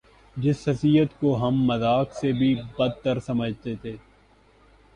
[0.37, 3.95] جس حیثیت کو ہم مذاق سے بھی بد تر سمجھتے تھے۔